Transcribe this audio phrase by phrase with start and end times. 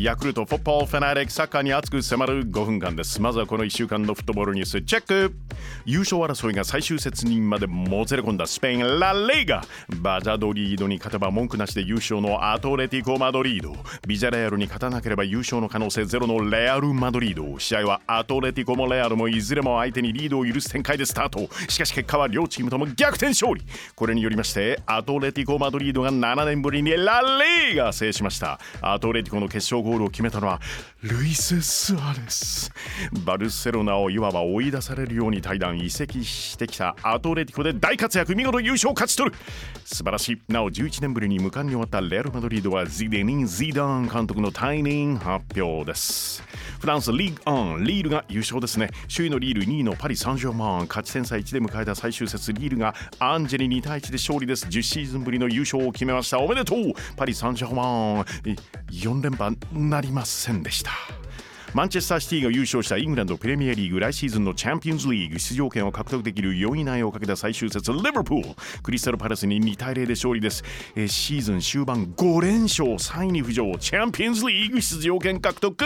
[0.00, 3.20] ヤクルトフォッポーフェナリックサッカーに熱く迫る5分間です。
[3.20, 4.80] まずはこの1週間のフットボールニュース。
[4.82, 5.34] チェック。
[5.84, 9.64] 優勝争いが最終節にまでもつれ込んだスペインラ・リーガ。
[9.96, 13.74] バザドリードに勝てば文句なしで優勝のアトレティコ・マドリード。
[14.06, 17.58] ビジャレアルに勝たなければ優勝の可能性ゼロのレアル・マドリード。
[17.58, 21.52] 試合はアトレティコもレアルもいずれも相手にリードを許す展開でスタート。
[21.68, 23.64] しかし結果は両チームとも逆転勝利。
[23.96, 27.20] これによりましてアトレティコ・マドリードが7年ぶりにラ・
[27.66, 28.60] リーガ制しました。
[28.80, 30.60] アトレティコの決勝ゴールを決めたのは
[31.02, 32.70] ルイス・スアレス。
[33.24, 39.36] バルセロナをいわば追い出されるように退団移籍してきたアトレティコで大活躍見事優勝勝ち取る。
[39.84, 40.52] 素晴らしい。
[40.52, 46.42] なお11年ぶりに無冠に終わったレアル・マドリードはジデニン・ゼダーン監督の退任発表です。
[46.78, 48.90] フランスリーグアンリールが優勝ですね。
[49.14, 50.86] 首位のリール2位のパリ・サンジェルマン。
[50.88, 54.66] 勝ち点差1で迎えた最終節リールがアンジェリ2対1で勝利です。
[54.66, 56.38] 10シーズンぶりの優勝を決めました。
[56.38, 56.92] おめでとう！
[57.16, 57.82] パリ・サンジェルマ
[58.20, 58.24] ン。
[58.90, 60.92] 4連覇なりませんでした。
[61.74, 70.64] マンチェスターシティが優勝したイングランドプレミアリーグ来シーズンのチャンピオンズリーグ出場権を獲得できる4位以内をかけた最終節リバプールクリスタルパレスに2対0で勝利です。
[70.96, 75.84] えーシーズン終盤5連勝3位に浮上チャンピオンズリーグ出場権獲得。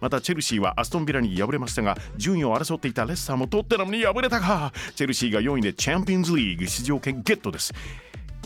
[0.00, 7.74] またチェルシーはアストンビラに敗れましたが順位を争っていたレッサーもトッテナムに敗れたかチェルシーが4位でチャンピオンズリーグ出場権ゲットです。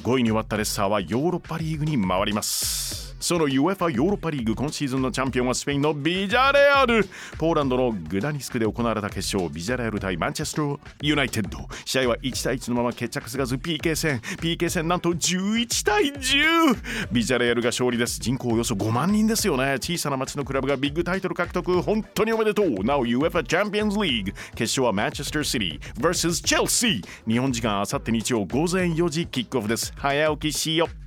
[0.03, 3.14] 5位に終わったレッサーはヨーロッパリーグに回ります。
[3.25, 7.09] その UEFA ヨーロッパリーグ今シーズンのチャンピオンはスペインのビジャレアル。
[7.39, 9.51] ポーランドのグダニスクで行われた決勝。
[9.51, 11.67] ビジャレアル対マンチェスターユナイテッド。
[11.87, 13.55] 試合は1対1のまま決着つかず。
[13.55, 14.19] PK 戦。
[14.19, 18.21] PK 戦なんと11対10ビジャレアルが勝利です。
[18.21, 19.77] 人口およそ5万人ですよね。
[19.81, 21.81] 小さな町のクラブがビッグタイトル獲得。
[21.81, 22.85] 本当におめでとう。
[22.85, 29.95] なお UEFA チャンピオンズリーグ決勝はマンチェスターシティ vs チェルシー日本時間あさって日曜午前4時キックオフです。
[29.97, 31.04] 早起きしよう。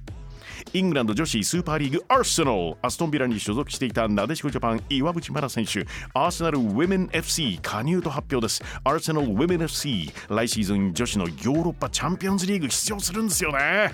[0.74, 2.76] イングランド女子スーパーリーグアーセナル。
[2.82, 5.90] アストンビラに所属していたなでしこジャパン岩渕真奈選手。
[6.14, 8.62] アーセナルウィメン FC 加入と発表です。
[8.84, 13.94] アーセナルウィメン FC 来シーズン女子のヨーロッパチャンピオンズリーグ出場するんですよね。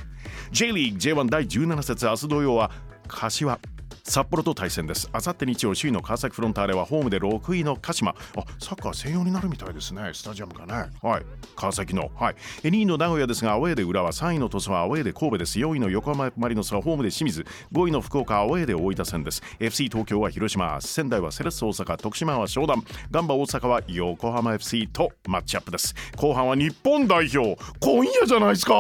[0.52, 2.72] J リーグ J1 第17節明日土曜は
[3.08, 3.60] 柏
[4.06, 5.10] 札幌と対戦です。
[5.14, 8.12] あさって日曜、首位の川崎フロンターレはホームで6位の鹿島。
[8.12, 10.12] あ、サッカー専用になるみたいですね。
[10.14, 10.92] スタジアムがね。
[11.02, 11.26] はい。
[11.56, 12.12] 川崎の。
[12.14, 12.36] はい。
[12.64, 15.58] 2位の名古屋ですが、アウェーで浦和、3位の鳥栖はアウェーで神戸です。
[15.58, 19.42] 4位の横浜マリノスはホームで清水、5位の福岡、アウェーで大分戦です。
[19.60, 25.96] FC 東京は広島、仙台はセレッソ大阪、徳島は湘南、ガンバ大阪は横浜 FC とマッチアップです。
[26.18, 27.58] 後半は日本代表。
[27.80, 28.74] 今夜じゃないですか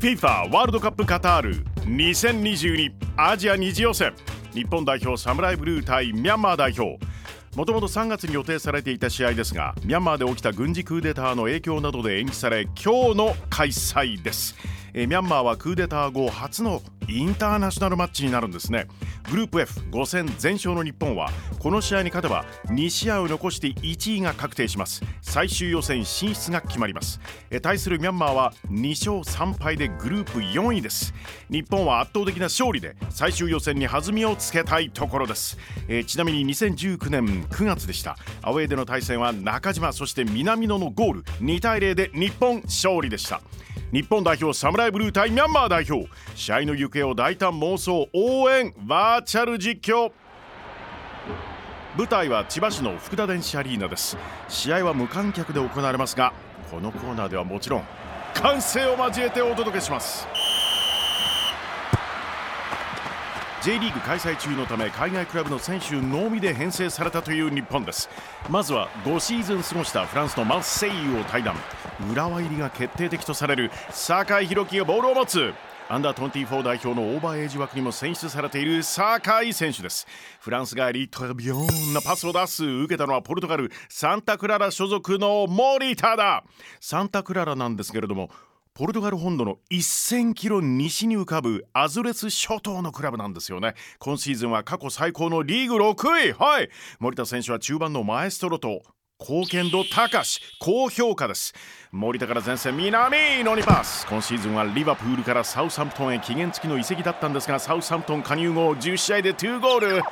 [0.00, 4.12] FIFA ワールドカップカタール2022アジア2次予選。
[4.52, 6.98] 日本代表サムライブルー対ミャンマー代表。
[7.56, 14.54] もともと3月に予定されていた試合ですがミャンマーで起きた軍事クーデターの影響などで延期され今日の開催です。
[14.92, 18.86] えミャンマーはクーデター後初のインターナショナルマッチになるんですね。
[19.30, 25.02] グループ F5 戦全勝の日本はこの試合に勝てば2試合を残して1位が確定します。
[25.22, 27.20] 最終予選進出が決まります。
[27.62, 31.14] 対するミャンマーは2勝3敗でグループ4位です。
[31.50, 35.56] 日本は圧倒的な勝利で最終予選に弾みをつけたいところです、
[35.88, 38.16] えちなみに2019年9月でした。
[38.42, 43.40] アウェーでの対戦は中島そして南野のゴール2対0で日本勝利でした。
[43.90, 46.10] 日本代表サムライブルー対ミャンマー代表。
[46.34, 50.12] 試合の行方を大胆妄想応援バーチャル実況。
[51.96, 54.18] 舞台は千葉市の福田電子アリーナです。
[54.50, 56.34] 試合は無観客で行われますが
[56.70, 57.84] このコーナーではもちろん
[58.34, 60.28] 歓声を交えてお届けします。
[63.68, 68.08] J リーグ開催中のため海外クラブの選手のみで編成されたという日本です。
[68.48, 71.54] まずは5シーズン過ごしたフランスのマッセイユを対談。
[72.10, 75.52] 浦和入りが決定的とされる酒井宏樹がボールを持つ。
[75.90, 80.06] アンダー24代表のオーバーエイジ枠にも選出されている酒井選手です。
[80.40, 82.64] フランス帰りトラビヨンなパスを出す。
[82.64, 83.70] 受けたのはポルトガル。
[83.90, 86.42] サンタクララ所属の森田だ
[86.80, 88.30] サンタクララなんですけれども
[88.78, 93.74] ポルトガル本土の1000キロ西に浮かぶアズレス諸島のクラブなんですよね。
[93.98, 96.32] 今シーズンは過去最高のリーグ6位。
[96.32, 96.70] はい。
[97.00, 98.82] 森田選手は中盤のマエストロと
[99.18, 101.54] 貢献度高し高評価です。
[101.90, 104.06] 森田から前線南野にパス。
[104.06, 109.96] 今シーズンはリバプールからサウサンプトンへ期限付きの移籍だったんですがサウサンプトン加入後10試合で2ゴール。
[109.96, 110.02] う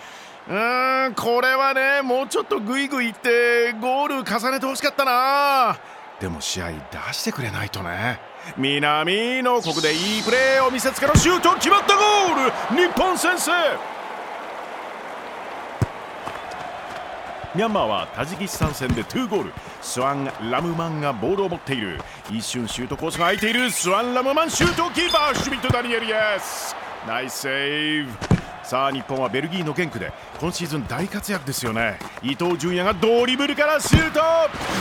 [0.49, 5.79] ーんこれはねもうちょっとグイグイいってゴール重ねてほしかったな。
[6.21, 6.79] でも試合出
[7.13, 8.21] してくれないとね。
[8.57, 12.77] 南のここでいいプレーを見せつけのシュート決まったゴール。
[12.77, 13.51] 日本先制。
[17.55, 19.53] ミャンマーはタジキスタン戦で2ゴール。
[19.83, 22.01] スワン・ラムマンがボールを持っている。
[22.31, 23.71] 一瞬シュートコースが空いている。
[23.71, 26.77] スワン・ラムマンシュートキーパーシュミット・ダニエル Yes。
[27.07, 28.46] ナイスセーブ。
[28.67, 32.01] さあ日本はベルギーのゲンクで今シーズン大活躍ですよね。
[32.21, 34.21] 伊東純也がドリブルからシュート。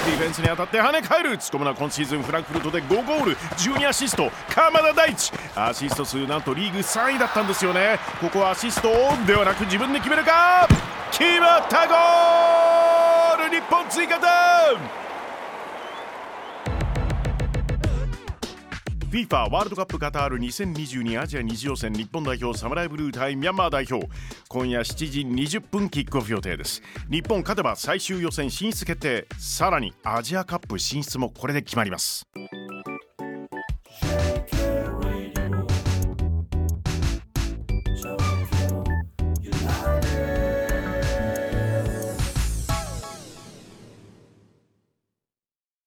[0.08, 1.34] ディフェンスに当たって跳ね返る。
[1.34, 3.38] 突っ込むのは今シーズンフランクフルトで5ゴール。
[3.38, 5.32] 12アシスト鎌田大地。
[5.56, 8.00] アシスト数なんとリーグ3位だったんですよね。
[8.20, 8.90] ここはアシスト
[9.28, 10.68] ではなく自分で決めるか？
[11.12, 12.25] 決まったゴール！
[19.16, 24.10] FIFA ワールドカップカタール2022アジア二次予選日本代表サムライブルー対ミャンマー代表。
[24.50, 26.82] 今夜7時20分キックオフ予定です。
[27.10, 29.26] 日本勝てば最終予選進出決定。
[29.40, 32.28] さらにアジアカップ進出もこれで決まります。